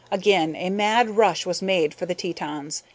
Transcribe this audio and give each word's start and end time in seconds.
Again 0.11 0.55
a 0.55 0.71
mad 0.71 1.11
rush 1.11 1.45
was 1.45 1.61
made 1.61 1.93
for 1.93 2.07
the 2.07 2.15
Tetons. 2.15 2.81